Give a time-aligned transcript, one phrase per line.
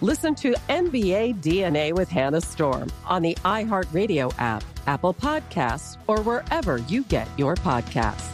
[0.00, 6.76] Listen to NBA DNA with Hannah Storm on the iHeartRadio app, Apple Podcasts, or wherever
[6.76, 8.32] you get your podcasts.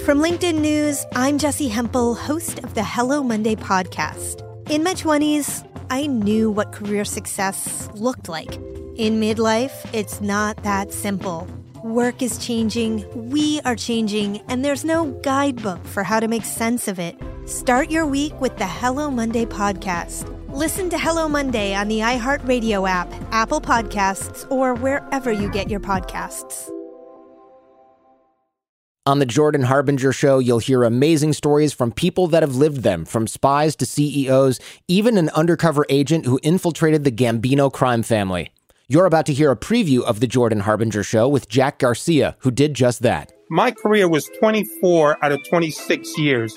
[0.00, 4.40] From LinkedIn News, I'm Jessi Hempel, host of the Hello Monday podcast.
[4.70, 8.54] In my 20s, I knew what career success looked like.
[8.96, 11.46] In midlife, it's not that simple.
[11.84, 16.88] Work is changing, we are changing, and there's no guidebook for how to make sense
[16.88, 17.14] of it.
[17.46, 20.28] Start your week with the Hello Monday podcast.
[20.54, 25.80] Listen to Hello Monday on the iHeartRadio app, Apple Podcasts, or wherever you get your
[25.80, 26.70] podcasts.
[29.06, 33.04] On the Jordan Harbinger Show, you'll hear amazing stories from people that have lived them,
[33.04, 38.52] from spies to CEOs, even an undercover agent who infiltrated the Gambino crime family.
[38.86, 42.52] You're about to hear a preview of the Jordan Harbinger Show with Jack Garcia, who
[42.52, 43.32] did just that.
[43.50, 46.56] My career was 24 out of 26 years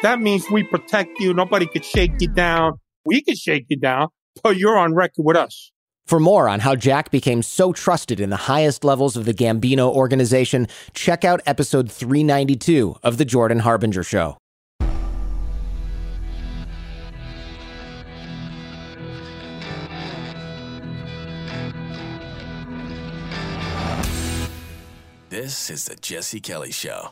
[0.00, 1.34] That means we protect you.
[1.34, 2.78] Nobody could shake you down.
[3.04, 4.08] We could shake you down,
[4.44, 5.72] but you're on record with us.
[6.06, 9.92] For more on how Jack became so trusted in the highest levels of the Gambino
[9.92, 14.38] organization, check out episode 392 of The Jordan Harbinger Show.
[25.28, 27.10] This is The Jesse Kelly Show.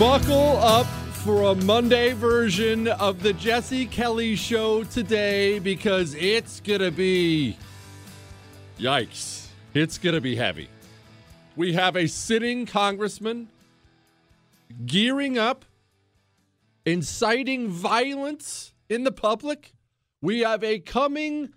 [0.00, 6.80] Buckle up for a Monday version of the Jesse Kelly Show today because it's going
[6.80, 7.58] to be.
[8.78, 9.48] Yikes.
[9.74, 10.70] It's going to be heavy.
[11.54, 13.48] We have a sitting congressman
[14.86, 15.66] gearing up,
[16.86, 19.74] inciting violence in the public.
[20.22, 21.52] We have a coming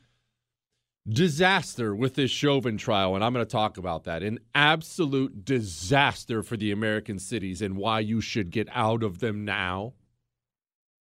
[1.08, 4.24] disaster with this Chauvin trial, and I'm going to talk about that.
[4.24, 9.44] An absolute disaster for the American cities and why you should get out of them
[9.44, 9.94] now.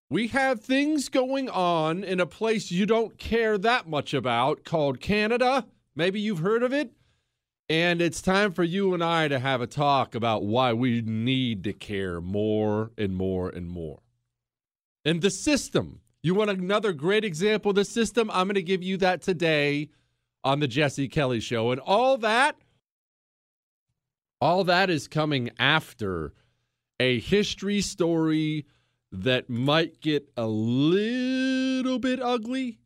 [0.10, 5.00] We have things going on in a place you don't care that much about called
[5.00, 5.68] Canada.
[5.96, 6.92] Maybe you've heard of it.
[7.72, 11.64] And it's time for you and I to have a talk about why we need
[11.66, 14.00] to care more and more and more.
[15.06, 18.30] And the system you want another great example of the system?
[18.32, 19.90] I'm going to give you that today
[20.44, 21.72] on the Jesse Kelly show.
[21.72, 22.58] And all that
[24.42, 26.34] all that is coming after
[27.00, 28.66] a history story
[29.12, 32.80] that might get a little bit ugly.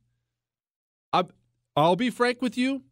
[1.75, 2.83] I'll be frank with you.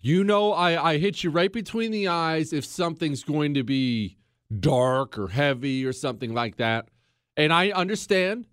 [0.00, 4.16] You know, I, I hit you right between the eyes if something's going to be
[4.58, 6.88] dark or heavy or something like that.
[7.36, 8.46] And I understand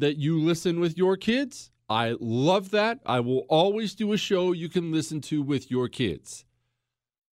[0.00, 1.70] that you listen with your kids.
[1.88, 3.00] I love that.
[3.06, 6.44] I will always do a show you can listen to with your kids.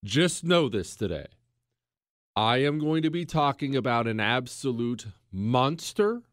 [0.03, 1.27] Just know this today.
[2.35, 6.23] I am going to be talking about an absolute monster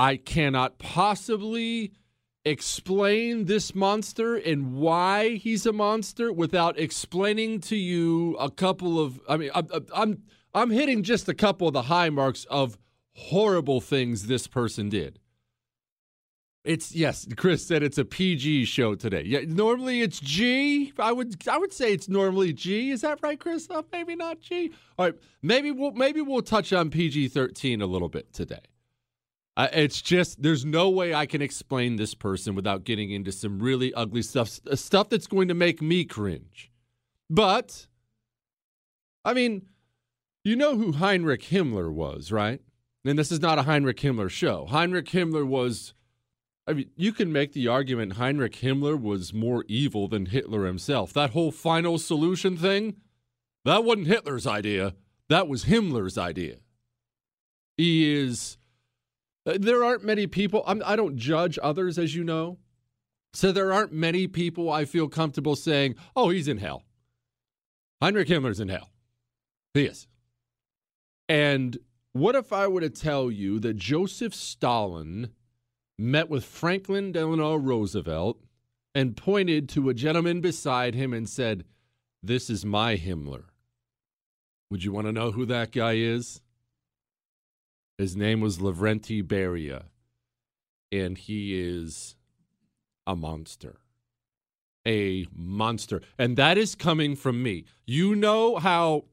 [0.00, 1.92] I cannot possibly
[2.46, 9.20] explain this monster and why he's a monster without explaining to you a couple of
[9.28, 10.22] I mean I'm I'm
[10.54, 12.78] I'm hitting just a couple of the high marks of
[13.14, 15.19] horrible things this person did.
[16.62, 19.22] It's yes, Chris said it's a PG show today.
[19.24, 20.92] Yeah, normally it's G.
[20.98, 22.90] I would I would say it's normally G.
[22.90, 23.66] Is that right, Chris?
[23.70, 24.70] Uh, maybe not G.
[24.98, 28.60] All right, maybe we'll maybe we'll touch on PG thirteen a little bit today.
[29.56, 33.58] Uh, it's just there's no way I can explain this person without getting into some
[33.58, 36.70] really ugly stuff, stuff that's going to make me cringe.
[37.28, 37.86] But,
[39.24, 39.68] I mean,
[40.44, 42.60] you know who Heinrich Himmler was, right?
[43.04, 44.66] And this is not a Heinrich Himmler show.
[44.66, 45.94] Heinrich Himmler was,
[46.66, 51.12] I mean, you can make the argument Heinrich Himmler was more evil than Hitler himself.
[51.12, 52.96] That whole final solution thing,
[53.64, 54.94] that wasn't Hitler's idea.
[55.28, 56.56] That was Himmler's idea.
[57.76, 58.58] He is
[59.46, 62.58] uh, there aren't many people, I'm, I do not judge others, as you know.
[63.32, 66.84] So there aren't many people I feel comfortable saying, oh, he's in hell.
[68.02, 68.90] Heinrich Himmler's in hell.
[69.74, 70.08] He is.
[71.28, 71.78] And
[72.12, 75.30] what if I were to tell you that Joseph Stalin
[76.00, 78.40] met with Franklin Delano Roosevelt
[78.94, 81.64] and pointed to a gentleman beside him and said,
[82.22, 83.44] This is my Himmler?
[84.70, 86.40] Would you want to know who that guy is?
[87.98, 89.84] His name was Lavrenti Beria,
[90.90, 92.16] and he is
[93.06, 93.80] a monster.
[94.86, 96.00] A monster.
[96.18, 97.66] And that is coming from me.
[97.84, 99.04] You know how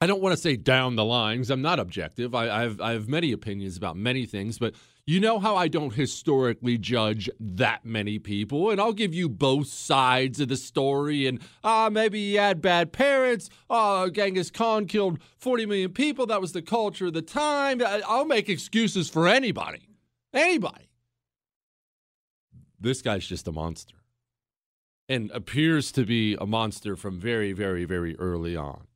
[0.00, 1.50] I don't want to say down the lines.
[1.50, 2.34] I'm not objective.
[2.34, 4.74] I, have, I have many opinions about many things, but
[5.06, 9.66] you know how I don't historically judge that many people, and I'll give you both
[9.66, 11.26] sides of the story.
[11.26, 13.50] And ah, uh, maybe he had bad parents.
[13.68, 16.26] Uh, Genghis Khan killed 40 million people.
[16.26, 17.82] That was the culture of the time.
[17.84, 19.88] I'll make excuses for anybody.
[20.32, 20.88] Anybody.
[22.80, 23.96] This guy's just a monster
[25.08, 28.86] and appears to be a monster from very, very, very early on.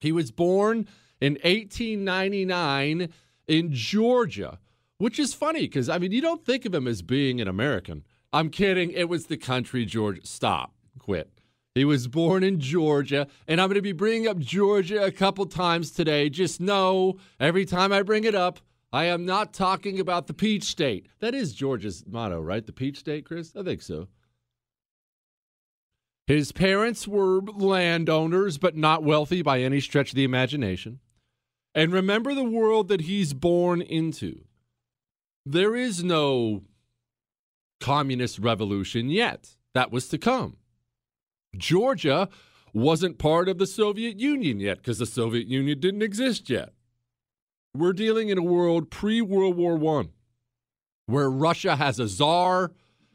[0.00, 0.88] He was born
[1.20, 3.10] in 1899
[3.46, 4.58] in Georgia
[4.98, 8.04] which is funny because, I mean, you don't think of him as being an American.
[8.32, 8.90] I'm kidding.
[8.90, 10.24] It was the country George.
[10.24, 10.74] Stop.
[10.98, 11.30] Quit.
[11.74, 15.44] He was born in Georgia, and I'm going to be bringing up Georgia a couple
[15.44, 16.30] times today.
[16.30, 18.60] Just know every time I bring it up,
[18.92, 21.06] I am not talking about the Peach State.
[21.20, 22.64] That is Georgia's motto, right?
[22.64, 23.52] The Peach State, Chris?
[23.54, 24.08] I think so.
[26.26, 31.00] His parents were landowners, but not wealthy by any stretch of the imagination.
[31.74, 34.45] And remember the world that he's born into
[35.46, 36.62] there is no
[37.80, 39.50] communist revolution yet.
[39.74, 40.56] That was to come.
[41.56, 42.28] Georgia
[42.74, 46.70] wasn't part of the Soviet Union yet because the Soviet Union didn't exist yet.
[47.74, 50.08] We're dealing in a world pre World War I
[51.06, 52.72] where Russia has a czar,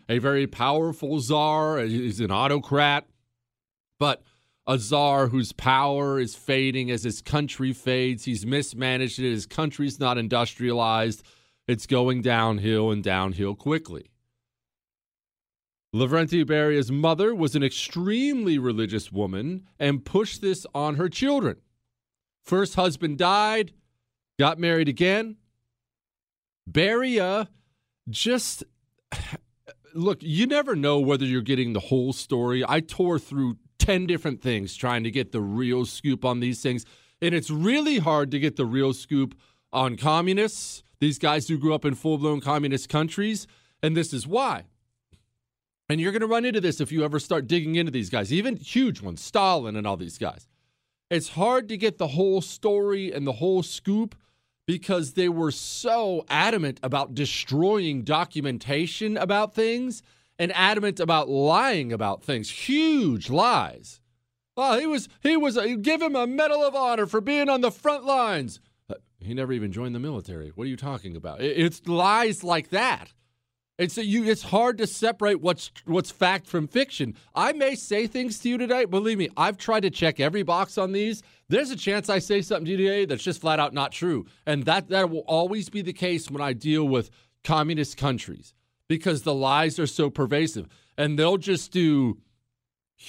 [0.07, 3.05] a very powerful czar, he's an autocrat,
[3.99, 4.23] but
[4.65, 8.23] a czar whose power is fading as his country fades.
[8.23, 11.23] He's mismanaged it, his country's not industrialized
[11.67, 14.11] it's going downhill and downhill quickly.
[15.93, 21.57] Lavrenti Beria's mother was an extremely religious woman and pushed this on her children.
[22.43, 23.73] First husband died,
[24.39, 25.35] got married again.
[26.69, 27.47] Beria
[28.09, 28.63] just
[29.93, 32.63] look, you never know whether you're getting the whole story.
[32.67, 36.85] I tore through 10 different things trying to get the real scoop on these things,
[37.21, 39.35] and it's really hard to get the real scoop
[39.73, 43.47] on communists these guys who grew up in full blown communist countries.
[43.83, 44.65] And this is why.
[45.89, 48.31] And you're going to run into this if you ever start digging into these guys,
[48.31, 50.47] even huge ones, Stalin and all these guys.
[51.09, 54.15] It's hard to get the whole story and the whole scoop
[54.65, 60.01] because they were so adamant about destroying documentation about things
[60.39, 63.99] and adamant about lying about things, huge lies.
[64.55, 67.71] Oh, he was he was give him a medal of honor for being on the
[67.71, 68.61] front lines.
[69.21, 70.49] He never even joined the military.
[70.49, 71.41] What are you talking about?
[71.41, 73.13] It's lies like that.
[73.77, 74.25] It's you.
[74.25, 77.15] It's hard to separate what's what's fact from fiction.
[77.33, 78.85] I may say things to you today.
[78.85, 81.23] Believe me, I've tried to check every box on these.
[81.49, 84.25] There's a chance I say something to you today that's just flat out not true,
[84.45, 87.09] and that that will always be the case when I deal with
[87.43, 88.53] communist countries
[88.87, 92.19] because the lies are so pervasive, and they'll just do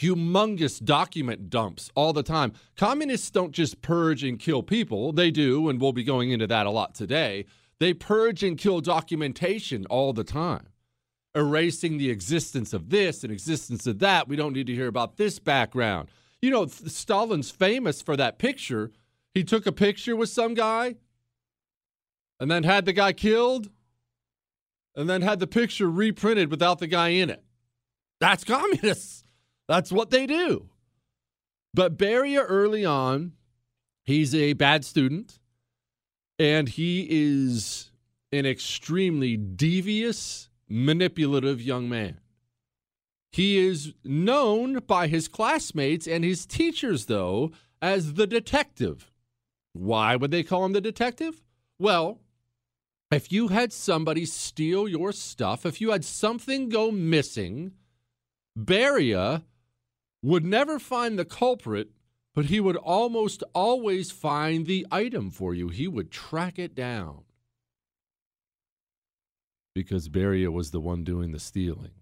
[0.01, 2.53] humongous document dumps all the time.
[2.77, 6.67] Communists don't just purge and kill people, they do, and we'll be going into that
[6.67, 7.45] a lot today.
[7.79, 10.69] They purge and kill documentation all the time,
[11.35, 14.29] erasing the existence of this and existence of that.
[14.29, 16.09] We don't need to hear about this background.
[16.41, 18.91] You know, Stalin's famous for that picture.
[19.35, 20.97] He took a picture with some guy
[22.41, 23.69] and then had the guy killed.
[24.95, 27.43] and then had the picture reprinted without the guy in it.
[28.21, 29.22] That's communists.
[29.69, 30.69] That's what they do.
[31.75, 33.33] But Beria early on,
[34.05, 35.39] he's a bad student
[36.39, 37.91] and he is
[38.33, 42.19] an extremely devious, manipulative young man.
[43.31, 49.11] He is known by his classmates and his teachers, though, as the detective.
[49.73, 51.43] Why would they call him the detective?
[51.79, 52.21] Well,
[53.11, 57.73] if you had somebody steal your stuff, if you had something go missing,
[58.59, 59.43] Beria
[60.23, 61.91] would never find the culprit,
[62.35, 65.69] but he would almost always find the item for you.
[65.69, 67.25] He would track it down.
[69.75, 71.93] Because Beria was the one doing the stealing.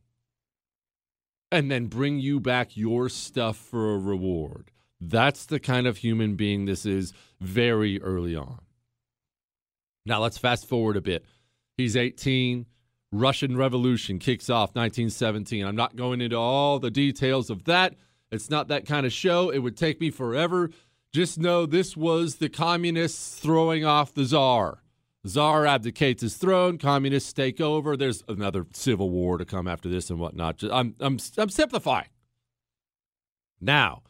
[1.52, 4.70] And then bring you back your stuff for a reward.
[5.00, 8.60] That's the kind of human being this is very early on.
[10.04, 11.24] Now let's fast forward a bit.
[11.76, 12.66] He's 18.
[13.12, 15.64] Russian Revolution kicks off 1917.
[15.64, 17.94] I'm not going into all the details of that.
[18.30, 19.50] It's not that kind of show.
[19.50, 20.70] It would take me forever.
[21.12, 24.82] Just know this was the communists throwing off the czar.
[25.26, 26.78] Czar abdicates his throne.
[26.78, 27.96] Communists take over.
[27.96, 30.62] There's another civil war to come after this and whatnot.
[30.62, 32.08] I'm I'm I'm simplifying.
[33.60, 34.02] Now,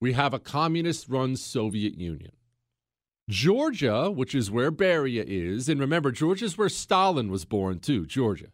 [0.00, 2.32] we have a communist-run Soviet Union.
[3.30, 8.04] Georgia, which is where Beria is, and remember, Georgia is where Stalin was born too.
[8.04, 8.48] Georgia.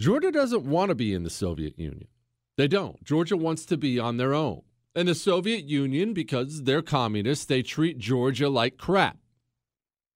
[0.00, 2.08] Georgia doesn't want to be in the Soviet Union.
[2.56, 3.02] They don't.
[3.04, 4.62] Georgia wants to be on their own.
[4.94, 9.16] And the Soviet Union, because they're communists, they treat Georgia like crap.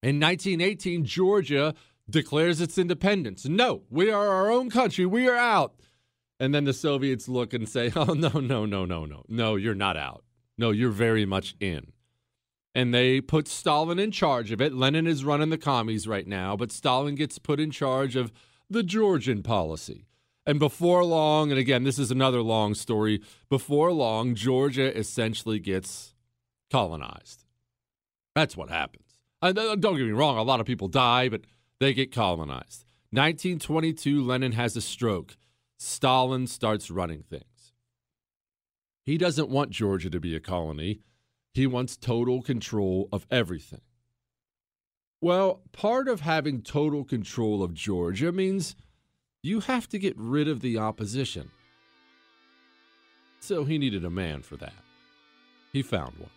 [0.02, 1.74] In 1918, Georgia
[2.08, 3.46] declares its independence.
[3.46, 5.06] No, we are our own country.
[5.06, 5.74] We are out.
[6.38, 9.24] And then the Soviets look and say, oh, no, no, no, no, no.
[9.28, 10.22] No, you're not out.
[10.58, 11.92] No, you're very much in.
[12.74, 14.74] And they put Stalin in charge of it.
[14.74, 18.30] Lenin is running the commies right now, but Stalin gets put in charge of
[18.68, 20.04] the Georgian policy.
[20.46, 26.14] And before long, and again, this is another long story, before long, Georgia essentially gets
[26.70, 27.44] colonized.
[28.34, 29.02] That's what happens.
[29.42, 31.42] And uh, don't get me wrong, a lot of people die, but
[31.80, 32.84] they get colonized.
[33.10, 35.36] 1922, Lenin has a stroke.
[35.78, 37.72] Stalin starts running things.
[39.04, 41.00] He doesn't want Georgia to be a colony,
[41.54, 43.80] he wants total control of everything.
[45.20, 48.76] Well, part of having total control of Georgia means
[49.46, 51.50] you have to get rid of the opposition.
[53.38, 54.74] So he needed a man for that.
[55.72, 56.30] He found one.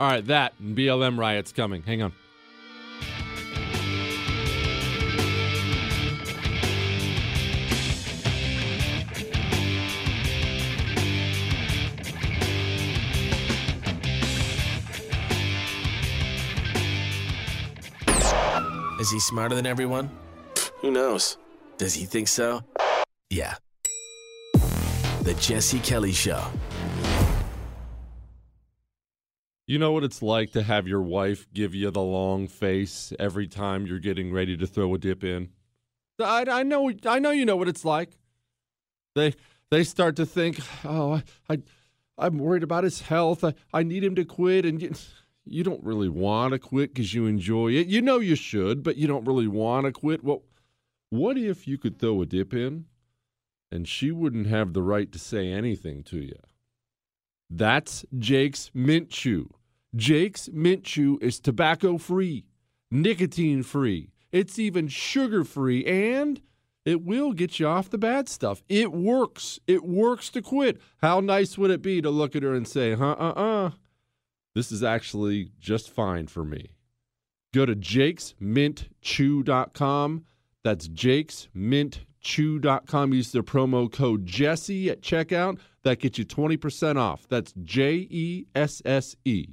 [0.00, 1.82] All right, that and BLM riots coming.
[1.82, 2.12] Hang on.
[18.98, 20.10] Is he smarter than everyone?
[20.80, 21.36] Who knows?
[21.76, 22.62] Does he think so?
[23.30, 23.54] Yeah.
[25.22, 26.44] The Jesse Kelly Show.
[29.66, 33.48] You know what it's like to have your wife give you the long face every
[33.48, 35.48] time you're getting ready to throw a dip in.
[36.20, 38.10] I, I know I know you know what it's like.
[39.14, 39.34] They
[39.70, 41.58] they start to think, oh, I,
[42.18, 43.42] I am worried about his health.
[43.42, 44.92] I, I need him to quit, and you,
[45.46, 47.86] you don't really want to quit because you enjoy it.
[47.86, 50.22] You know you should, but you don't really want to quit.
[50.22, 50.42] Well,
[51.14, 52.86] what if you could throw a dip in,
[53.70, 56.38] and she wouldn't have the right to say anything to you?
[57.50, 59.50] That's Jake's Mint Chew.
[59.94, 62.46] Jake's Mint Chew is tobacco free,
[62.90, 66.40] nicotine free, it's even sugar free, and
[66.84, 68.64] it will get you off the bad stuff.
[68.68, 69.60] It works.
[69.68, 70.80] It works to quit.
[71.00, 73.70] How nice would it be to look at her and say, huh, uh, uh,
[74.56, 76.70] this is actually just fine for me?
[77.52, 80.24] Go to jakesmintchew.com.
[80.64, 83.12] That's jakesmintchew.com.
[83.12, 85.58] Use the promo code Jesse at checkout.
[85.84, 87.28] That gets you 20% off.
[87.28, 89.46] That's J E S S E.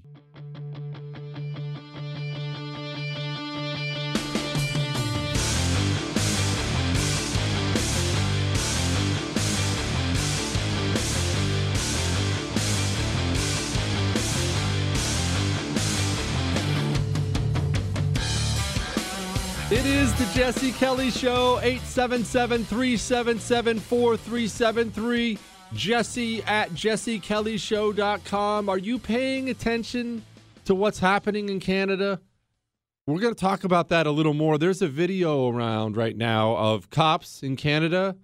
[19.82, 25.40] It is the Jesse Kelly Show, 877 377 4373.
[25.74, 28.70] Jesse at jessekellyshow.com.
[28.70, 30.24] Are you paying attention
[30.66, 32.22] to what's happening in Canada?
[33.08, 34.60] We're going to talk about that a little more.
[34.60, 38.18] There's a video around right now of cops in Canada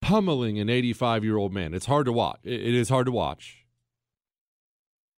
[0.00, 1.74] pummeling an 85 year old man.
[1.74, 2.40] It's hard to watch.
[2.44, 3.66] It is hard to watch.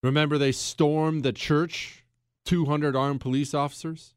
[0.02, 2.06] Remember, they stormed the church,
[2.46, 4.14] 200 armed police officers?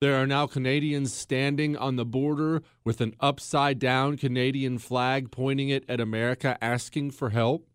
[0.00, 5.68] There are now Canadians standing on the border with an upside down Canadian flag pointing
[5.68, 7.68] it at America asking for help.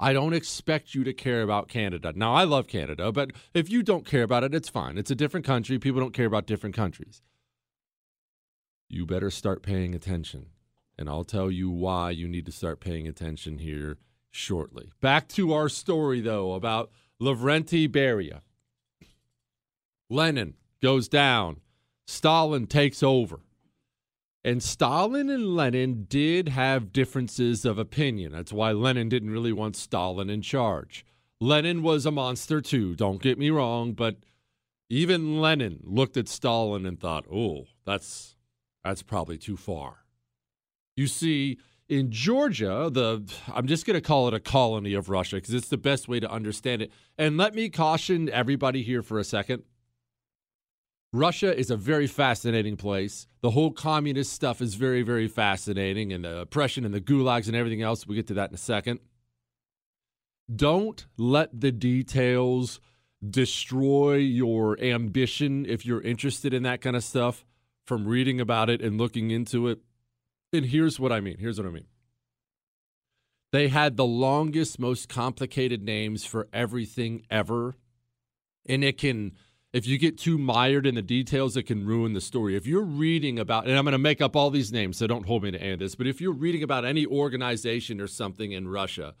[0.00, 2.14] I don't expect you to care about Canada.
[2.16, 4.96] Now, I love Canada, but if you don't care about it, it's fine.
[4.96, 5.78] It's a different country.
[5.78, 7.20] People don't care about different countries.
[8.88, 10.46] You better start paying attention.
[10.98, 13.98] And I'll tell you why you need to start paying attention here
[14.30, 14.92] shortly.
[15.02, 18.40] Back to our story, though, about Lavrenti Beria.
[20.08, 21.60] Lenin goes down,
[22.06, 23.40] Stalin takes over.
[24.44, 28.30] And Stalin and Lenin did have differences of opinion.
[28.30, 31.04] That's why Lenin didn't really want Stalin in charge.
[31.40, 34.16] Lenin was a monster too, don't get me wrong, but
[34.88, 38.36] even Lenin looked at Stalin and thought, "Oh, that's
[38.84, 40.04] that's probably too far."
[40.96, 45.36] You see, in Georgia, the I'm just going to call it a colony of Russia
[45.36, 46.92] because it's the best way to understand it.
[47.18, 49.64] And let me caution everybody here for a second.
[51.16, 53.26] Russia is a very fascinating place.
[53.40, 57.56] The whole communist stuff is very, very fascinating, and the oppression and the gulags and
[57.56, 58.06] everything else.
[58.06, 59.00] We'll get to that in a second.
[60.54, 62.80] Don't let the details
[63.28, 67.44] destroy your ambition if you're interested in that kind of stuff
[67.84, 69.80] from reading about it and looking into it.
[70.52, 71.38] And here's what I mean.
[71.38, 71.86] Here's what I mean.
[73.52, 77.76] They had the longest, most complicated names for everything ever.
[78.68, 79.32] And it can
[79.76, 82.56] if you get too mired in the details, it can ruin the story.
[82.56, 85.26] If you're reading about, and I'm going to make up all these names, so don't
[85.26, 88.52] hold me to any of this, but if you're reading about any organization or something
[88.52, 89.14] in Russia,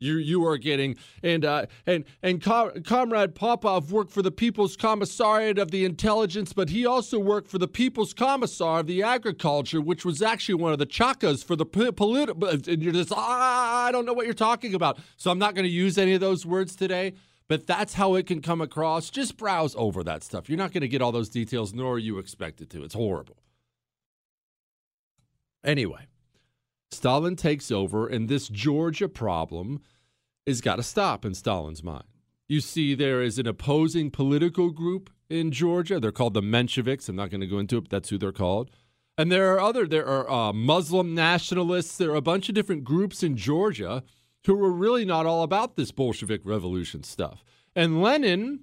[0.00, 4.78] you you are getting and uh, and and Com- comrade Popov worked for the People's
[4.78, 9.80] Commissariat of the Intelligence, but he also worked for the People's Commissar of the Agriculture,
[9.80, 12.48] which was actually one of the chakas for the political.
[12.48, 15.66] And you're just ah, I don't know what you're talking about, so I'm not going
[15.66, 17.12] to use any of those words today
[17.48, 19.10] but that's how it can come across.
[19.10, 20.48] Just browse over that stuff.
[20.48, 22.84] You're not going to get all those details, nor are you expected to.
[22.84, 23.38] It's horrible.
[25.64, 26.06] Anyway,
[26.90, 29.80] Stalin takes over, and this Georgia problem
[30.46, 32.04] is got to stop in Stalin's mind.
[32.48, 36.00] You see, there is an opposing political group in Georgia.
[36.00, 37.08] They're called the Mensheviks.
[37.08, 38.70] I'm not going to go into it, but that's who they're called.
[39.18, 41.96] And there are other, there are uh, Muslim nationalists.
[41.96, 44.02] There are a bunch of different groups in Georgia
[44.48, 47.44] who were really not all about this Bolshevik revolution stuff.
[47.76, 48.60] And Lenin,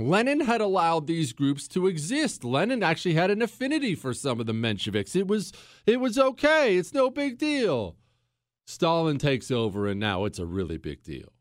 [0.00, 2.44] Lenin had allowed these groups to exist.
[2.44, 5.14] Lenin actually had an affinity for some of the Mensheviks.
[5.14, 5.52] It was
[5.84, 6.78] it was okay.
[6.78, 7.96] It's no big deal.
[8.64, 11.34] Stalin takes over and now it's a really big deal.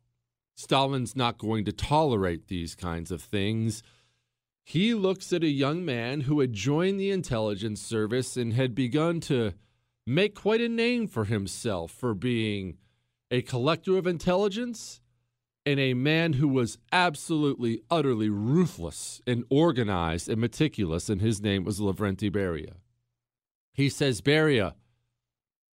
[0.53, 3.83] Stalin's not going to tolerate these kinds of things.
[4.65, 9.21] He looks at a young man who had joined the intelligence service and had begun
[9.21, 9.53] to
[10.05, 12.75] make quite a name for himself for being
[13.31, 15.01] a collector of intelligence,
[15.65, 21.63] and a man who was absolutely, utterly ruthless and organized and meticulous, and his name
[21.63, 22.73] was Lavrenti Beria.
[23.73, 24.73] He says, Beria,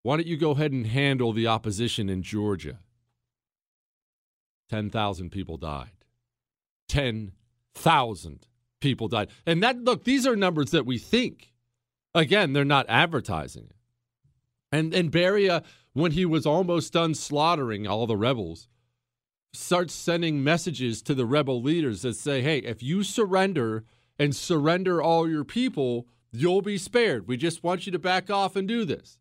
[0.03, 2.81] why don't you go ahead and handle the opposition in Georgia?
[4.71, 5.90] 10,000 people died.
[6.88, 8.47] 10,000
[8.81, 9.29] people died.
[9.47, 11.53] And that, look, these are numbers that we think.
[12.14, 13.77] Again, they're not advertising it.
[14.73, 15.64] And, and Beria
[15.97, 18.69] when he was almost done slaughtering all the rebels,
[19.55, 23.83] starts sending messages to the rebel leaders that say, hey, if you surrender
[24.19, 27.27] and surrender all your people, you'll be spared.
[27.27, 29.19] We just want you to back off and do this.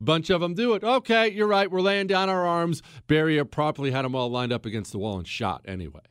[0.00, 0.84] Bunch of them do it.
[0.84, 1.68] Okay, you're right.
[1.68, 2.82] We're laying down our arms.
[3.08, 6.02] Beria properly had them all lined up against the wall and shot anyway.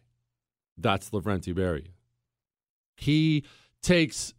[0.78, 1.93] That's Lavrenti Beria.
[2.97, 3.45] He
[3.82, 4.34] takes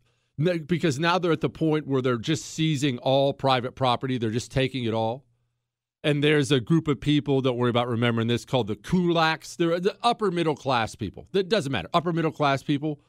[0.67, 4.19] because now they're at the point where they're just seizing all private property.
[4.19, 5.25] They're just taking it all
[6.05, 9.57] and there's a group of people don't worry about remembering this called the kulaks.
[9.57, 11.29] They're the upper middle class people.
[11.33, 11.89] That doesn't matter.
[11.95, 13.01] Upper middle class people.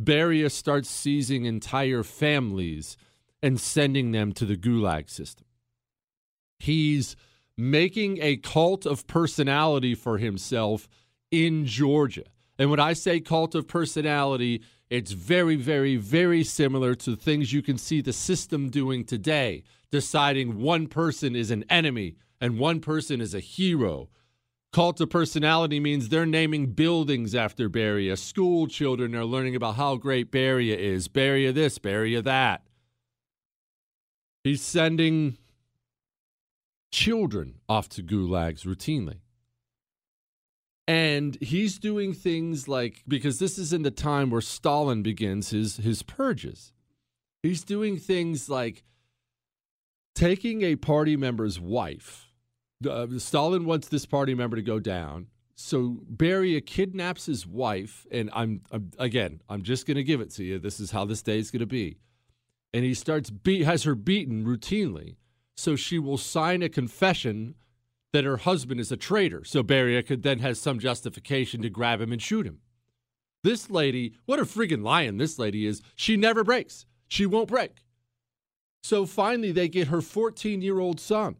[0.00, 2.96] Beria starts seizing entire families
[3.42, 5.46] and sending them to the gulag system.
[6.58, 7.16] He's
[7.56, 10.88] making a cult of personality for himself
[11.30, 12.24] in georgia.
[12.58, 17.62] And when i say cult of personality it's very very very similar to things you
[17.62, 23.20] can see the system doing today deciding one person is an enemy and one person
[23.20, 24.08] is a hero.
[24.72, 28.16] Cult of personality means they're naming buildings after Beria.
[28.16, 31.08] School children are learning about how great Beria is.
[31.08, 32.62] Beria this, Beria that.
[34.44, 35.38] He's sending
[36.92, 39.18] children off to gulags routinely.
[40.86, 45.76] And he's doing things like because this is in the time where Stalin begins his
[45.76, 46.72] his purges.
[47.42, 48.82] He's doing things like
[50.14, 52.32] taking a party member's wife.
[52.88, 55.26] Uh, Stalin wants this party member to go down.
[55.54, 60.30] So Beria kidnaps his wife, and I'm, I'm again, I'm just going to give it
[60.32, 60.58] to you.
[60.58, 61.98] This is how this day is going to be.
[62.72, 65.16] And he starts beat has her beaten routinely,
[65.56, 67.56] so she will sign a confession
[68.12, 69.44] that her husband is a traitor.
[69.44, 72.60] So Beria could then has some justification to grab him and shoot him.
[73.42, 75.82] This lady, what a friggin' lion this lady is.
[75.94, 76.86] She never breaks.
[77.08, 77.82] She won't break.
[78.82, 81.36] So finally, they get her 14 year old son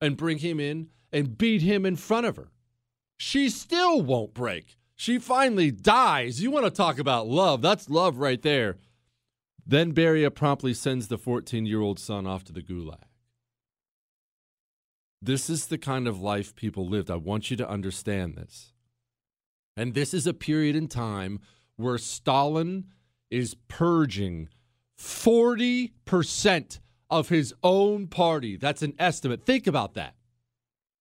[0.00, 2.50] and bring him in and beat him in front of her.
[3.16, 4.76] She still won't break.
[4.94, 6.42] She finally dies.
[6.42, 7.62] You want to talk about love?
[7.62, 8.76] That's love right there.
[9.66, 13.02] Then Beria promptly sends the 14 year old son off to the gulag.
[15.20, 17.10] This is the kind of life people lived.
[17.10, 18.72] I want you to understand this.
[19.76, 21.40] And this is a period in time
[21.76, 22.86] where Stalin
[23.30, 24.48] is purging
[24.98, 26.80] 40%
[27.10, 28.56] of his own party.
[28.56, 29.44] That's an estimate.
[29.44, 30.14] Think about that.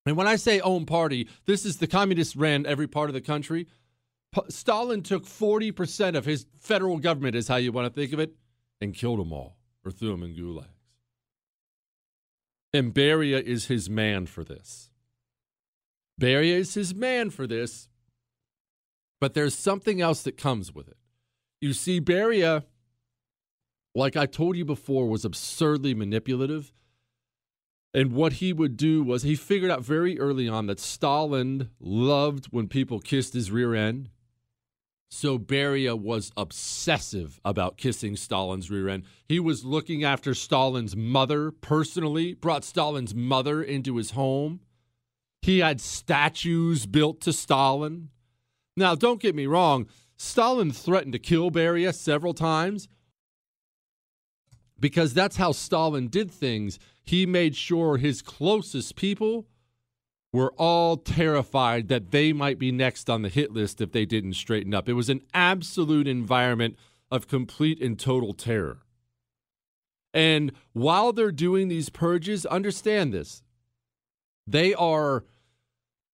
[0.05, 3.21] And when I say own party, this is the communists ran every part of the
[3.21, 3.67] country.
[4.33, 8.19] P- Stalin took 40% of his federal government, is how you want to think of
[8.19, 8.35] it,
[8.81, 10.67] and killed them all or threw them in gulags.
[12.73, 14.91] And Beria is his man for this.
[16.19, 17.89] Beria is his man for this,
[19.19, 20.97] but there's something else that comes with it.
[21.61, 22.63] You see, Beria,
[23.95, 26.73] like I told you before, was absurdly manipulative.
[27.93, 32.47] And what he would do was he figured out very early on that Stalin loved
[32.47, 34.09] when people kissed his rear end.
[35.09, 39.03] So Beria was obsessive about kissing Stalin's rear end.
[39.29, 44.59] He was looking after Stalin's mother personally, brought Stalin's mother into his home.
[45.41, 48.09] He had statues built to Stalin.
[48.75, 52.89] Now, don't get me wrong, Stalin threatened to kill Beria several times
[54.79, 56.79] because that's how Stalin did things.
[57.03, 59.47] He made sure his closest people
[60.33, 64.33] were all terrified that they might be next on the hit list if they didn't
[64.33, 64.89] straighten up.
[64.89, 66.75] It was an absolute environment
[67.09, 68.79] of complete and total terror.
[70.13, 73.43] And while they're doing these purges, understand this.
[74.47, 75.23] They are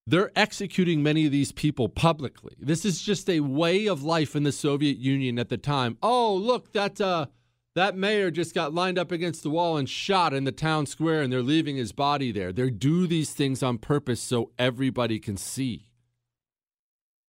[0.08, 2.56] they're executing many of these people publicly.
[2.60, 5.98] This is just a way of life in the Soviet Union at the time.
[6.02, 7.28] Oh, look, that uh
[7.76, 11.22] that mayor just got lined up against the wall and shot in the town square,
[11.22, 12.52] and they're leaving his body there.
[12.52, 15.88] They do these things on purpose so everybody can see.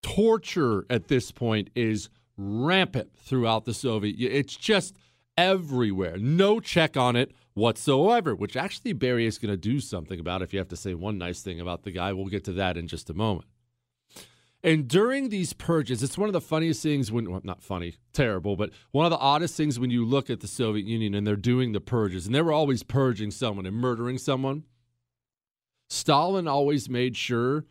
[0.03, 4.17] Torture at this point is rampant throughout the Soviet.
[4.19, 4.97] It's just
[5.37, 6.17] everywhere.
[6.19, 10.43] No check on it whatsoever, which actually Beria is going to do something about.
[10.43, 12.77] If you have to say one nice thing about the guy, we'll get to that
[12.77, 13.47] in just a moment.
[14.65, 18.55] And during these purges, it's one of the funniest things when, well, not funny, terrible,
[18.55, 21.35] but one of the oddest things when you look at the Soviet Union and they're
[21.35, 24.63] doing the purges, and they were always purging someone and murdering someone.
[25.91, 27.65] Stalin always made sure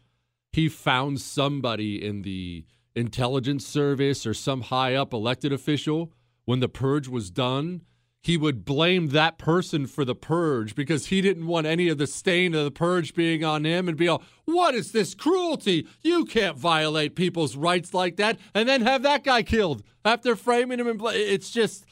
[0.51, 6.11] he found somebody in the intelligence service or some high up elected official
[6.43, 7.81] when the purge was done
[8.23, 12.05] he would blame that person for the purge because he didn't want any of the
[12.05, 15.87] stain of the purge being on him and be all, what is this cruelty?
[16.01, 20.79] You can't violate people's rights like that and then have that guy killed after framing
[20.79, 20.87] him.
[20.87, 21.85] And it's just,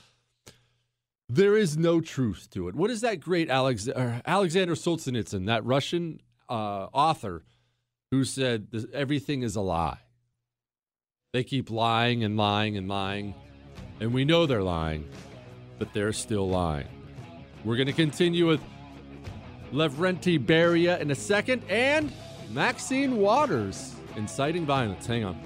[1.28, 2.76] there is no truth to it.
[2.76, 7.44] What is that great Alex, Alexander Solzhenitsyn, that Russian uh, author
[8.12, 9.98] who said everything is a lie?
[11.34, 13.36] They keep lying and lying and lying,
[14.00, 15.08] and we know they're lying
[15.80, 16.88] but they're still lying.
[17.63, 18.62] We're going to continue with
[19.72, 22.13] Lavrenti Beria in a second and
[22.52, 25.08] Maxine Waters inciting violence.
[25.08, 25.39] Hang on.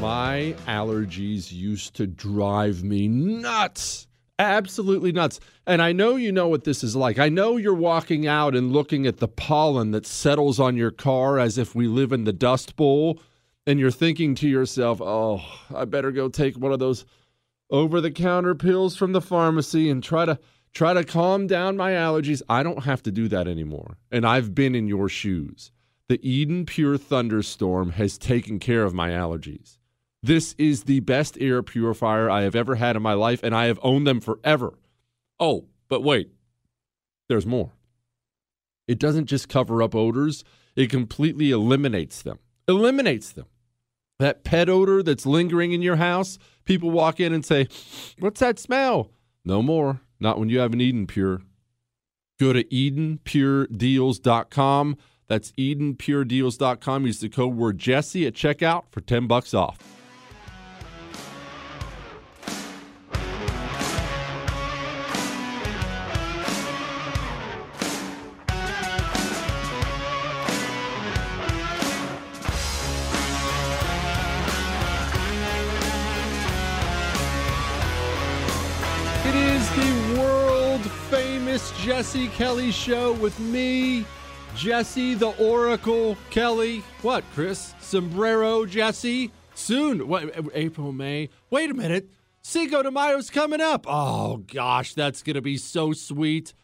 [0.00, 4.06] My allergies used to drive me nuts
[4.38, 5.40] absolutely nuts.
[5.66, 7.18] And I know you know what this is like.
[7.18, 11.38] I know you're walking out and looking at the pollen that settles on your car
[11.38, 13.20] as if we live in the Dust Bowl,
[13.66, 15.40] and you're thinking to yourself, oh,
[15.74, 17.04] I better go take one of those
[17.70, 20.38] over the counter pills from the pharmacy and try to
[20.72, 22.42] try to calm down my allergies.
[22.48, 23.96] I don't have to do that anymore.
[24.10, 25.70] And I've been in your shoes.
[26.08, 29.78] The Eden Pure Thunderstorm has taken care of my allergies.
[30.24, 33.66] This is the best air purifier I have ever had in my life, and I
[33.66, 34.72] have owned them forever.
[35.38, 36.30] Oh, but wait,
[37.28, 37.72] there's more.
[38.88, 40.42] It doesn't just cover up odors,
[40.76, 42.38] it completely eliminates them.
[42.66, 43.44] Eliminates them.
[44.18, 47.68] That pet odor that's lingering in your house, people walk in and say,
[48.18, 49.10] What's that smell?
[49.44, 50.00] No more.
[50.18, 51.42] Not when you have an Eden Pure.
[52.40, 54.96] Go to EdenPureDeals.com.
[55.28, 57.06] That's EdenPureDeals.com.
[57.06, 60.03] Use the code word Jesse at checkout for 10 bucks off.
[81.84, 84.06] Jesse Kelly show with me,
[84.56, 86.82] Jesse the Oracle Kelly.
[87.02, 87.74] What, Chris?
[87.78, 89.30] Sombrero Jesse?
[89.54, 90.08] Soon.
[90.08, 91.28] What, April, May?
[91.50, 92.08] Wait a minute.
[92.40, 93.84] Cinco de Mayo's coming up.
[93.86, 96.54] Oh, gosh, that's going to be so sweet.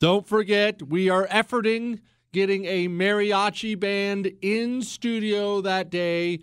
[0.00, 2.00] Don't forget, we are efforting
[2.32, 6.40] getting a mariachi band in studio that day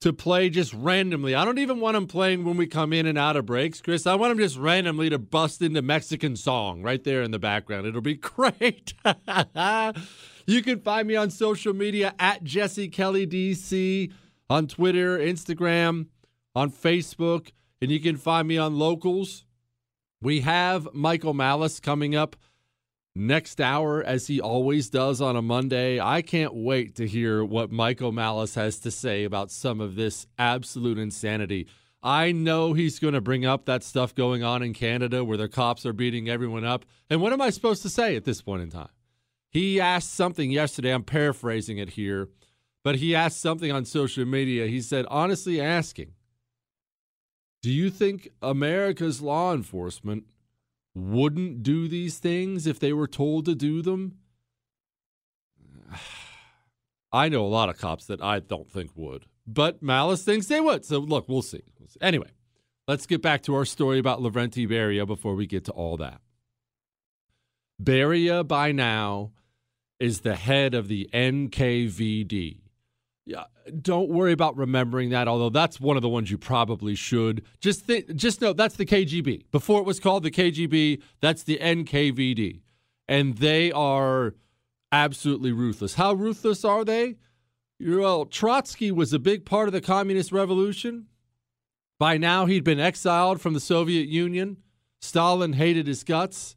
[0.00, 1.34] to play just randomly.
[1.34, 4.06] I don't even want them playing when we come in and out of breaks, Chris.
[4.06, 7.86] I want them just randomly to bust into Mexican song right there in the background.
[7.86, 8.94] It'll be great.
[10.46, 14.10] you can find me on social media at Jesse Kelly DC
[14.48, 16.06] on Twitter, Instagram,
[16.54, 19.44] on Facebook, and you can find me on locals.
[20.22, 22.36] We have Michael Malice coming up
[23.14, 26.00] next hour, as he always does on a Monday.
[26.00, 30.26] I can't wait to hear what Michael Malice has to say about some of this
[30.38, 31.66] absolute insanity.
[32.02, 35.48] I know he's going to bring up that stuff going on in Canada where the
[35.48, 36.86] cops are beating everyone up.
[37.10, 38.88] And what am I supposed to say at this point in time?
[39.50, 40.92] He asked something yesterday.
[40.94, 42.28] I'm paraphrasing it here,
[42.82, 44.66] but he asked something on social media.
[44.66, 46.12] He said, honestly asking,
[47.62, 50.24] do you think America's law enforcement
[50.94, 54.18] wouldn't do these things if they were told to do them?
[57.12, 60.60] I know a lot of cops that I don't think would, but Malice thinks they
[60.60, 60.84] would.
[60.84, 61.62] So look, we'll see.
[61.78, 61.98] We'll see.
[62.00, 62.30] Anyway,
[62.86, 66.20] let's get back to our story about Lavrenti Beria before we get to all that.
[67.82, 69.32] Beria by now
[69.98, 72.59] is the head of the NKVD.
[73.30, 73.44] Yeah,
[73.80, 75.28] don't worry about remembering that.
[75.28, 77.44] Although that's one of the ones you probably should.
[77.60, 79.44] Just think, just know that's the KGB.
[79.52, 82.62] Before it was called the KGB, that's the NKVD,
[83.08, 84.34] and they are
[84.90, 85.94] absolutely ruthless.
[85.94, 87.18] How ruthless are they?
[87.78, 91.06] Well, Trotsky was a big part of the communist revolution.
[92.00, 94.56] By now, he'd been exiled from the Soviet Union.
[95.00, 96.56] Stalin hated his guts.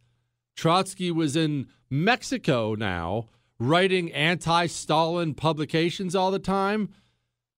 [0.56, 3.28] Trotsky was in Mexico now
[3.67, 6.89] writing anti Stalin publications all the time.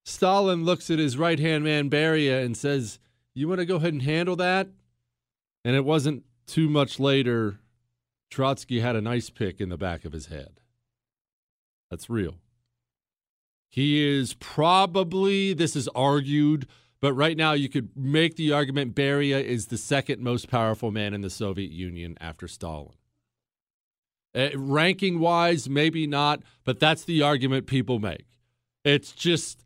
[0.04, 3.00] Stalin looks at his right hand man, Beria, and says,
[3.34, 4.70] You want to go ahead and handle that?
[5.64, 7.60] And it wasn't too much later,
[8.30, 10.60] Trotsky had an ice pick in the back of his head.
[11.90, 12.36] That's real.
[13.70, 16.68] He is probably, this is argued,
[17.02, 21.14] but right now you could make the argument Beria is the second most powerful man
[21.14, 22.94] in the Soviet Union after Stalin.
[24.36, 28.26] Uh, ranking wise, maybe not, but that's the argument people make.
[28.84, 29.66] It's just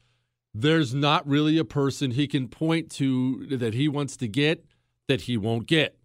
[0.53, 4.65] there's not really a person he can point to that he wants to get
[5.07, 5.97] that he won't get.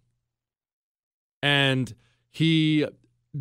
[1.43, 1.93] And
[2.31, 2.87] he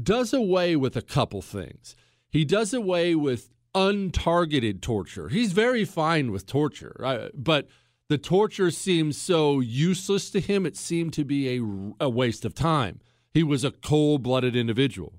[0.02, 1.96] does away with a couple things.
[2.28, 5.28] He does away with untargeted torture.
[5.28, 7.68] He's very fine with torture, but
[8.08, 12.54] the torture seems so useless to him, it seemed to be a, a waste of
[12.54, 13.00] time.
[13.34, 15.14] He was a cold blooded individual.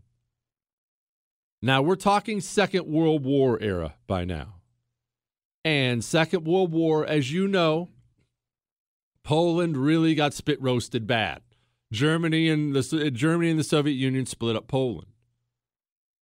[1.61, 4.55] Now, we're talking Second World War era by now.
[5.65, 7.89] And Second World War, as you know,
[9.23, 11.41] Poland really got spit roasted bad.
[11.91, 15.07] Germany and the uh, Germany and the Soviet Union split up Poland.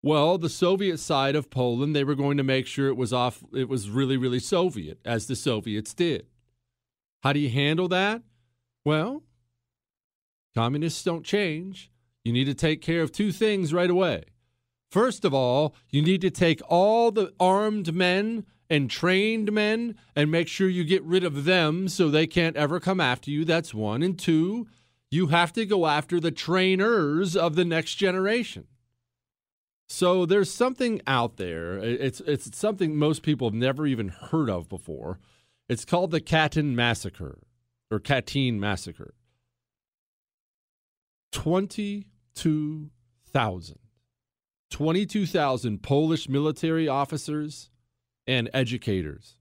[0.02, 3.42] Well, the Soviet side of Poland, they were going to make sure it was off
[3.52, 6.26] it was really really Soviet as the Soviets did.
[7.22, 8.22] How do you handle that?
[8.84, 9.22] Well,
[10.54, 11.90] communists don't change.
[12.24, 14.24] You need to take care of two things right away.
[14.90, 20.30] First of all, you need to take all the armed men and trained men and
[20.30, 23.44] make sure you get rid of them so they can't ever come after you.
[23.44, 24.02] That's one.
[24.02, 24.66] And two,
[25.10, 28.66] you have to go after the trainers of the next generation.
[29.88, 31.76] So there's something out there.
[31.78, 35.18] It's it's something most people have never even heard of before.
[35.68, 37.40] It's called the Katyn massacre
[37.90, 39.12] or Katyn massacre.
[41.32, 43.78] 22,000
[44.70, 47.68] 22,000 Polish military officers
[48.26, 49.36] and educators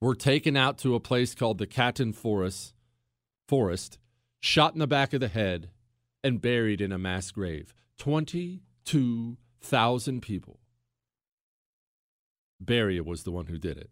[0.00, 2.72] were taken out to a place called the Katyn Forest,
[3.48, 3.98] forest,
[4.40, 5.70] shot in the back of the head,
[6.22, 7.74] and buried in a mass grave.
[7.98, 10.60] 22,000 people.
[12.64, 13.90] Beria was the one who did it.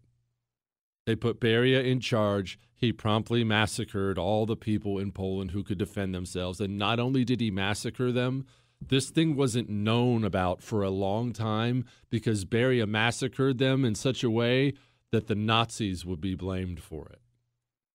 [1.05, 2.59] They put Beria in charge.
[2.75, 6.59] He promptly massacred all the people in Poland who could defend themselves.
[6.59, 8.45] And not only did he massacre them,
[8.85, 14.23] this thing wasn't known about for a long time because Beria massacred them in such
[14.23, 14.73] a way
[15.11, 17.21] that the Nazis would be blamed for it.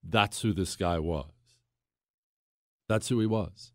[0.03, 1.27] That's who this guy was.
[2.89, 3.73] That's who he was.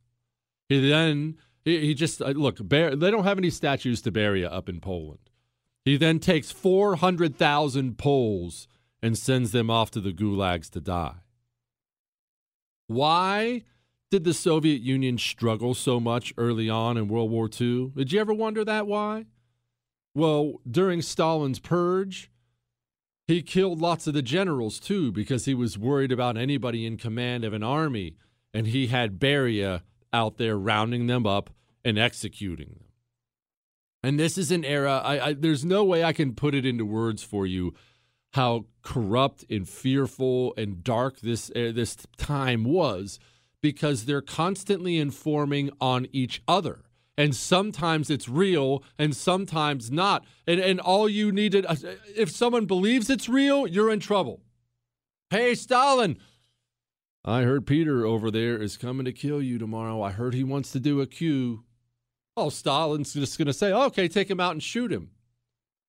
[0.68, 2.58] He then he, just uh, look.
[2.68, 5.30] Bar- they don't have any statues to Beria up in Poland.
[5.84, 8.68] He then takes four hundred thousand Poles
[9.06, 11.18] and sends them off to the gulags to die.
[12.88, 13.64] Why?
[14.12, 17.92] did the Soviet Union struggle so much early on in World War II?
[17.98, 19.26] Did you ever wonder that why?
[20.14, 22.32] Well, during Stalin's purge,
[23.28, 27.44] he killed lots of the generals too because he was worried about anybody in command
[27.44, 28.16] of an army,
[28.54, 29.82] and he had Beria
[30.14, 31.50] out there rounding them up
[31.84, 32.86] and executing them.
[34.02, 36.86] And this is an era, I, I, there's no way I can put it into
[36.86, 37.74] words for you
[38.36, 43.18] how corrupt and fearful and dark this, uh, this time was
[43.62, 46.84] because they're constantly informing on each other.
[47.18, 50.26] And sometimes it's real and sometimes not.
[50.46, 51.76] And, and all you needed, uh,
[52.14, 54.42] if someone believes it's real, you're in trouble.
[55.30, 56.18] Hey, Stalin,
[57.24, 60.02] I heard Peter over there is coming to kill you tomorrow.
[60.02, 61.64] I heard he wants to do a coup.
[62.36, 65.12] Oh, Stalin's just going to say, okay, take him out and shoot him.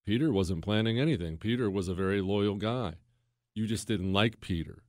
[0.07, 1.37] Peter wasn't planning anything.
[1.37, 2.95] Peter was a very loyal guy.
[3.55, 4.85] You just didn't like Peter.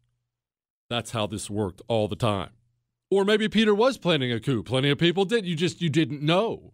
[0.89, 2.51] That's how this worked all the time.
[3.09, 4.63] Or maybe Peter was planning a coup.
[4.63, 5.45] Plenty of people did.
[5.45, 6.73] You just you didn't know.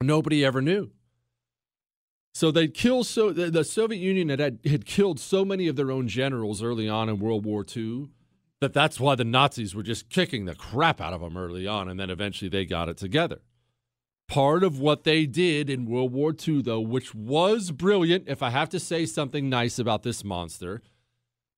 [0.00, 0.90] Nobody ever knew.
[2.32, 6.08] So they'd kill so the Soviet Union had, had killed so many of their own
[6.08, 8.08] generals early on in World War II
[8.60, 11.88] that that's why the Nazis were just kicking the crap out of them early on,
[11.88, 13.40] and then eventually they got it together.
[14.34, 18.50] Part of what they did in World War II, though, which was brilliant, if I
[18.50, 20.82] have to say something nice about this monster,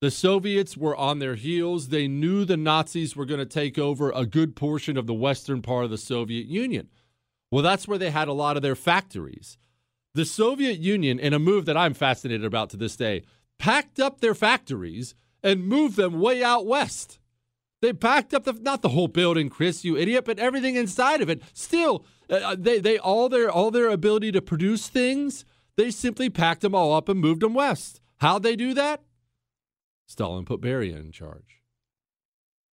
[0.02, 1.88] the Soviets were on their heels.
[1.88, 5.62] They knew the Nazis were going to take over a good portion of the western
[5.62, 6.90] part of the Soviet Union.
[7.50, 9.56] Well, that's where they had a lot of their factories.
[10.12, 13.22] The Soviet Union, in a move that I'm fascinated about to this day,
[13.58, 17.20] packed up their factories and moved them way out west.
[17.80, 21.30] They packed up the not the whole building, Chris, you idiot, but everything inside of
[21.30, 21.42] it.
[21.54, 25.44] Still, uh, uh, they they all their all their ability to produce things,
[25.76, 28.00] they simply packed them all up and moved them west.
[28.18, 29.02] How'd they do that?
[30.06, 31.62] Stalin put Beria in charge.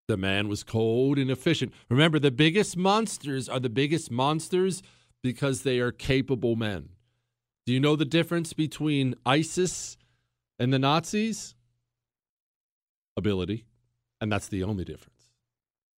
[0.07, 1.73] The man was cold and efficient.
[1.89, 4.83] Remember, the biggest monsters are the biggest monsters
[5.23, 6.89] because they are capable men.
[7.65, 9.97] Do you know the difference between ISIS
[10.59, 11.55] and the Nazis?
[13.15, 13.65] Ability.
[14.19, 15.29] And that's the only difference.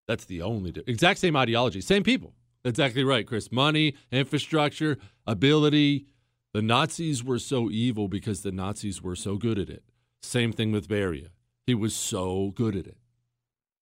[0.06, 0.90] That's the only difference.
[0.90, 2.34] Exact same ideology, same people.
[2.64, 3.52] Exactly right, Chris.
[3.52, 4.96] Money, infrastructure,
[5.26, 6.06] ability.
[6.54, 9.84] The Nazis were so evil because the Nazis were so good at it.
[10.22, 11.28] Same thing with Beria.
[11.66, 12.96] He was so good at it.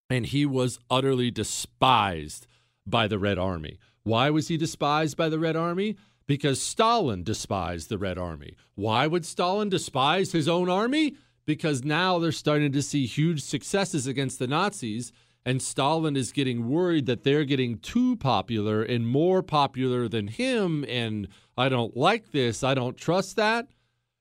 [0.09, 2.45] And he was utterly despised
[2.85, 3.79] by the Red Army.
[4.03, 5.95] Why was he despised by the Red Army?
[6.27, 8.55] Because Stalin despised the Red Army.
[8.75, 11.15] Why would Stalin despise his own army?
[11.45, 15.11] Because now they're starting to see huge successes against the Nazis
[15.45, 20.85] and Stalin is getting worried that they're getting too popular and more popular than him.
[20.87, 21.27] And
[21.57, 22.63] I don't like this.
[22.63, 23.67] I don't trust that.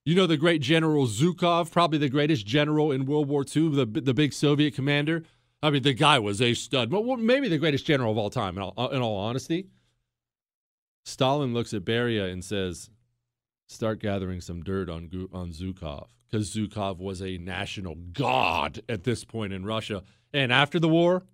[0.04, 3.86] You know the great General Zhukov, probably the greatest general in World War II, the,
[3.86, 5.22] the big Soviet commander.
[5.62, 6.90] I mean, the guy was a stud.
[6.90, 9.68] Well, maybe the greatest general of all time, in all, uh, in all honesty.
[11.04, 12.90] Stalin looks at Beria and says,
[13.68, 19.22] start gathering some dirt on, on Zhukov because Zhukov was a national god at this
[19.22, 20.02] point in Russia.
[20.32, 21.24] And after the war,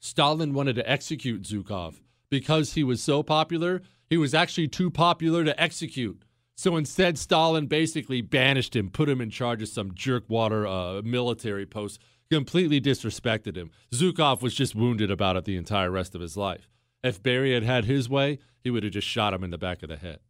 [0.00, 3.82] Stalin wanted to execute Zhukov because he was so popular.
[4.08, 6.22] He was actually too popular to execute.
[6.56, 11.66] So instead, Stalin basically banished him, put him in charge of some jerkwater uh, military
[11.66, 13.70] post, completely disrespected him.
[13.92, 16.68] Zhukov was just wounded about it the entire rest of his life.
[17.02, 19.82] If Beria had had his way, he would have just shot him in the back
[19.82, 20.20] of the head.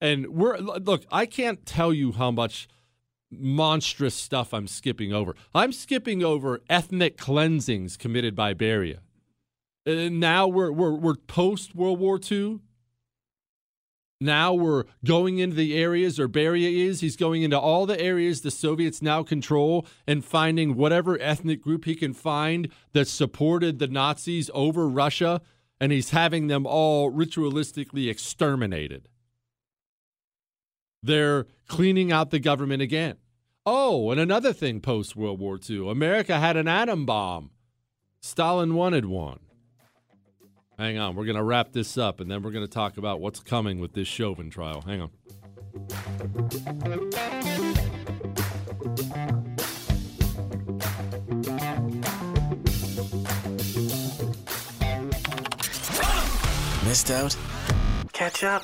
[0.00, 2.66] And we're look, I can't tell you how much
[3.30, 5.34] monstrous stuff I'm skipping over.
[5.54, 8.98] I'm skipping over ethnic cleansings committed by Beria.
[9.86, 12.60] And now we're we're we're post World War II.
[14.22, 17.00] Now we're going into the areas, or Beria is.
[17.00, 21.86] He's going into all the areas the Soviets now control and finding whatever ethnic group
[21.86, 25.40] he can find that supported the Nazis over Russia,
[25.80, 29.08] and he's having them all ritualistically exterminated.
[31.02, 33.16] They're cleaning out the government again.
[33.72, 37.50] Oh, and another thing post World War II America had an atom bomb.
[38.20, 39.38] Stalin wanted one.
[40.76, 43.20] Hang on, we're going to wrap this up and then we're going to talk about
[43.20, 44.80] what's coming with this Chauvin trial.
[44.80, 45.10] Hang on.
[56.84, 57.36] Missed out?
[58.12, 58.62] Catch up.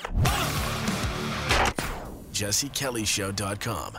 [2.32, 3.98] JesseKellyShow.com.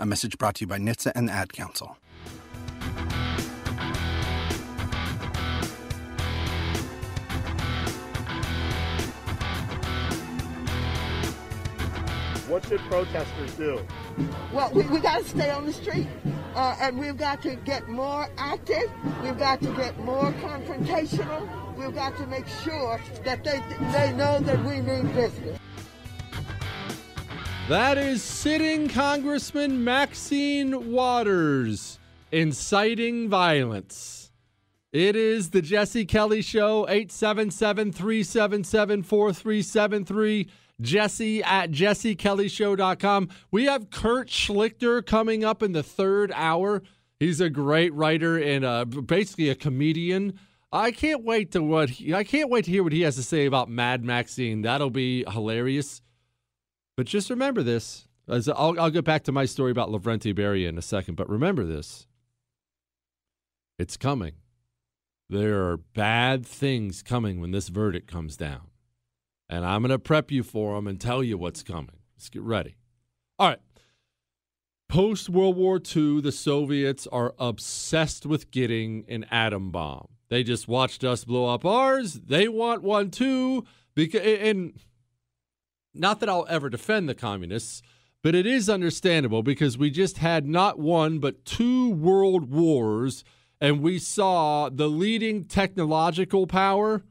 [0.00, 1.96] A message brought to you by NHTSA and the Ad Council.
[12.46, 13.80] What should protesters do?
[14.52, 16.06] Well, we, we got to stay on the street,
[16.54, 18.90] uh, and we've got to get more active.
[19.20, 21.76] We've got to get more confrontational.
[21.76, 23.60] We've got to make sure that they
[23.92, 25.58] they know that we mean business.
[27.68, 31.98] That is sitting Congressman Maxine Waters
[32.32, 34.32] inciting violence.
[34.90, 40.48] It is the Jesse Kelly Show, 877 377 4373.
[40.80, 43.28] Jesse at jessekellyshow.com.
[43.50, 46.82] We have Kurt Schlichter coming up in the third hour.
[47.20, 50.40] He's a great writer and uh, basically a comedian.
[50.72, 53.22] I can't wait to what he, I can't wait to hear what he has to
[53.22, 54.62] say about Mad Maxine.
[54.62, 56.00] That'll be hilarious.
[56.98, 58.08] But just remember this.
[58.28, 61.14] As I'll, I'll get back to my story about Lavrenti Beria in a second.
[61.14, 62.08] But remember this.
[63.78, 64.32] It's coming.
[65.30, 68.62] There are bad things coming when this verdict comes down
[69.48, 72.00] and I'm going to prep you for them and tell you what's coming.
[72.16, 72.74] Let's get ready.
[73.38, 73.60] All right.
[74.88, 80.08] Post World War II, the Soviets are obsessed with getting an atom bomb.
[80.30, 82.14] They just watched us blow up ours.
[82.14, 83.64] They want one too.
[83.94, 84.74] Because, and
[85.94, 87.82] not that I'll ever defend the communists,
[88.22, 93.24] but it is understandable because we just had not one, but two world wars,
[93.60, 97.02] and we saw the leading technological power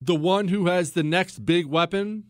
[0.00, 2.24] the one who has the next big weapon,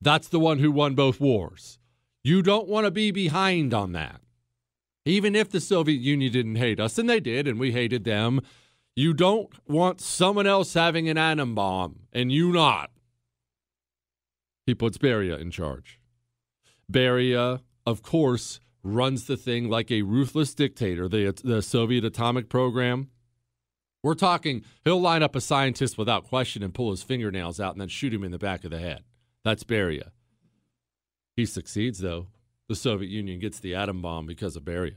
[0.00, 1.78] that's the one who won both wars.
[2.22, 4.20] You don't want to be behind on that.
[5.06, 8.40] Even if the Soviet Union didn't hate us, and they did, and we hated them,
[8.96, 12.90] you don't want someone else having an atom bomb and you not.
[14.66, 16.00] He puts Beria in charge.
[16.90, 21.08] Beria, of course, runs the thing like a ruthless dictator.
[21.08, 23.10] The, the Soviet atomic program,
[24.02, 27.80] we're talking, he'll line up a scientist without question and pull his fingernails out and
[27.80, 29.02] then shoot him in the back of the head.
[29.44, 30.10] That's Beria.
[31.36, 32.28] He succeeds, though.
[32.68, 34.96] The Soviet Union gets the atom bomb because of Beria.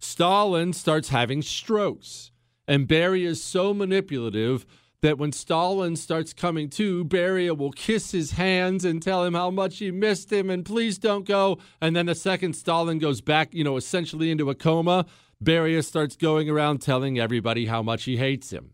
[0.00, 2.32] Stalin starts having strokes,
[2.66, 4.66] and Beria is so manipulative
[5.02, 9.50] that when Stalin starts coming to, Beria will kiss his hands and tell him how
[9.50, 11.58] much he missed him and please don't go.
[11.80, 15.06] And then the second Stalin goes back, you know, essentially into a coma,
[15.42, 18.72] Beria starts going around telling everybody how much he hates him.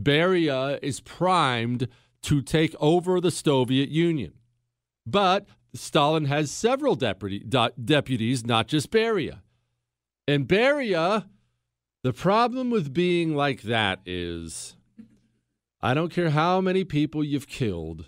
[0.00, 1.88] Beria is primed
[2.22, 4.34] to take over the Soviet Union.
[5.06, 9.40] But Stalin has several deputy, deputies, not just Beria.
[10.28, 11.26] And Beria,
[12.04, 14.76] the problem with being like that is
[15.82, 18.06] I don't care how many people you've killed,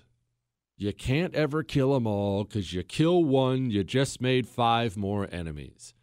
[0.76, 5.28] you can't ever kill them all because you kill one, you just made five more
[5.32, 5.94] enemies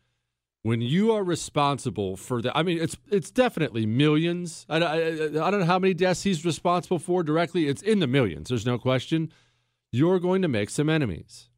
[0.62, 4.66] when you are responsible for that, I mean, it's it's definitely millions.
[4.70, 7.68] I, I, I, don't know how many deaths he's responsible for directly.
[7.68, 8.50] It's in the millions.
[8.50, 9.32] There's no question.
[9.92, 11.50] You're going to make some enemies.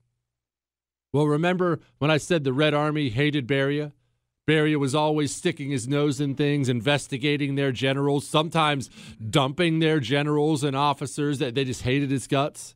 [1.13, 3.91] Well, remember when I said the Red Army hated Beria?
[4.47, 8.89] Beria was always sticking his nose in things, investigating their generals, sometimes
[9.29, 12.75] dumping their generals and officers that they just hated his guts.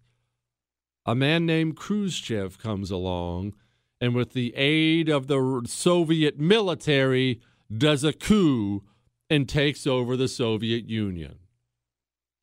[1.05, 3.53] A man named Khrushchev comes along
[4.01, 7.41] and with the aid of the Soviet military,
[7.75, 8.83] does a coup
[9.29, 11.39] and takes over the Soviet Union.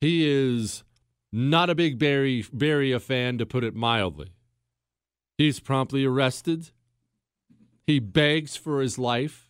[0.01, 0.83] He is
[1.31, 4.33] not a big Beria fan, to put it mildly.
[5.37, 6.71] He's promptly arrested.
[7.85, 9.49] He begs for his life.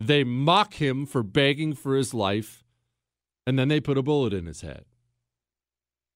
[0.00, 2.64] They mock him for begging for his life,
[3.46, 4.84] and then they put a bullet in his head.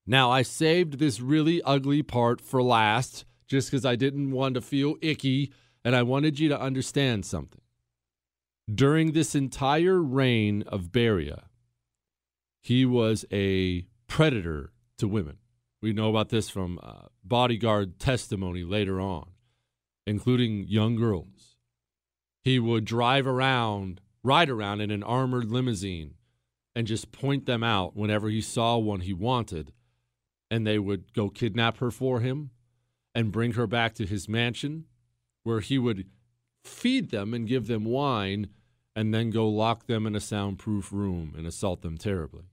[0.06, 4.60] Now, I saved this really ugly part for last just because I didn't want to
[4.60, 5.52] feel icky
[5.84, 7.60] and I wanted you to understand something.
[8.72, 11.44] During this entire reign of Beria,
[12.60, 15.38] he was a predator to women.
[15.80, 19.30] We know about this from uh, bodyguard testimony later on,
[20.06, 21.56] including young girls.
[22.42, 26.14] He would drive around, ride around in an armored limousine
[26.74, 29.72] and just point them out whenever he saw one he wanted.
[30.50, 32.50] And they would go kidnap her for him
[33.14, 34.86] and bring her back to his mansion
[35.44, 36.06] where he would
[36.64, 38.48] feed them and give them wine
[38.94, 42.44] and then go lock them in a soundproof room and assault them terribly.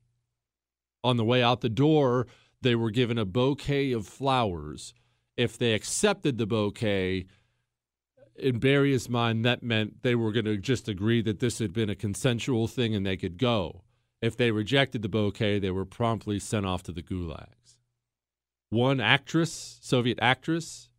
[1.04, 2.28] On the way out the door,
[2.62, 4.94] they were given a bouquet of flowers.
[5.38, 7.26] If they accepted the bouquet,
[8.40, 11.90] in Beria's mind, that meant they were going to just agree that this had been
[11.90, 13.84] a consensual thing and they could go.
[14.22, 17.78] If they rejected the bouquet, they were promptly sent off to the gulags.
[18.70, 20.90] One actress, Soviet actress,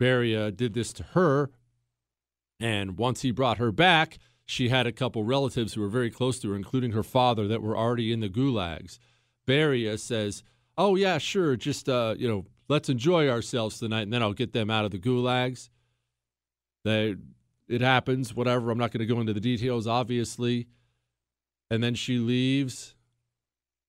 [0.00, 1.50] Beria did this to her.
[2.58, 6.38] And once he brought her back, she had a couple relatives who were very close
[6.40, 8.98] to her, including her father, that were already in the gulags.
[9.46, 10.42] Beria says,
[10.78, 14.52] "Oh yeah, sure, just uh, you know, let's enjoy ourselves tonight, and then I'll get
[14.52, 15.68] them out of the gulags."
[16.86, 17.16] They,
[17.68, 18.70] it happens, whatever.
[18.70, 20.68] I'm not going to go into the details, obviously.
[21.68, 22.94] And then she leaves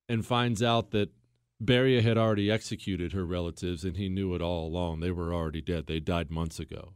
[0.10, 1.12] and finds out that
[1.64, 5.00] Beria had already executed her relatives, and he knew it all along.
[5.00, 5.86] They were already dead.
[5.86, 6.94] They died months ago.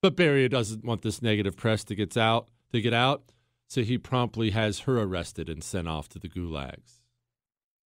[0.00, 3.24] But Beria doesn't want this negative press to get out to get out,
[3.68, 7.00] so he promptly has her arrested and sent off to the gulags.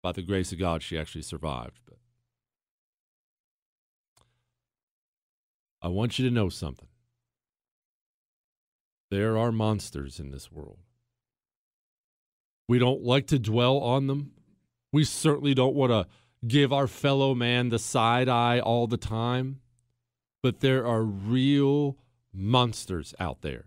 [0.00, 1.80] By the grace of God, she actually survived.
[1.84, 1.98] But
[5.82, 6.86] I want you to know something.
[9.10, 10.78] There are monsters in this world.
[12.68, 14.32] We don't like to dwell on them.
[14.92, 16.06] We certainly don't want to
[16.46, 19.60] give our fellow man the side eye all the time.
[20.42, 21.98] But there are real
[22.32, 23.66] monsters out there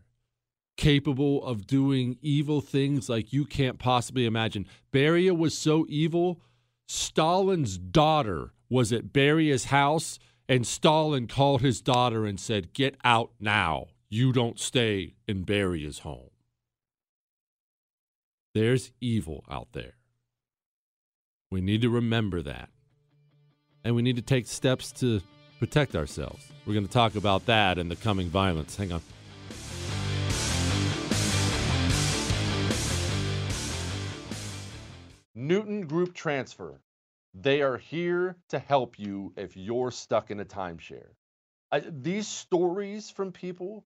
[0.79, 4.65] capable of doing evil things like you can't possibly imagine.
[4.93, 6.39] Beria was so evil,
[6.87, 13.31] Stalin's daughter was at Beria's house, and Stalin called his daughter and said, Get out
[13.41, 13.87] now.
[14.12, 16.32] You don't stay in Beria's home.
[18.55, 19.93] There's evil out there.
[21.51, 22.70] We need to remember that.
[23.84, 25.22] And we need to take steps to
[25.60, 26.43] protect ourselves.
[26.66, 28.76] We're going to talk about that and the coming violence.
[28.76, 29.01] Hang on.
[35.36, 36.82] Newton Group Transfer.
[37.36, 41.10] They are here to help you if you're stuck in a timeshare.
[41.72, 43.86] I, these stories from people